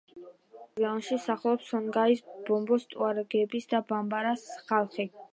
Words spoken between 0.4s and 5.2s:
რეგიონში სახლობს სონგაის, ბობოს, ტუარეგების და ბამბარას ხალხი.